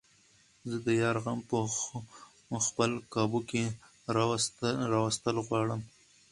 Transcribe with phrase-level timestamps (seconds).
[0.69, 1.39] زۀ د يار غم
[2.49, 3.63] په خپل قابو کښې
[4.93, 5.87] راوستل غواړمه